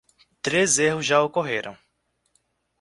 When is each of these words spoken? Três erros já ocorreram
Três 0.41 0.79
erros 0.79 1.05
já 1.05 1.21
ocorreram 1.21 1.77